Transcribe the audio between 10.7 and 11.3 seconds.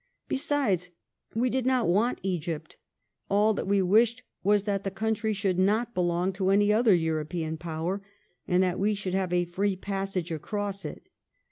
it.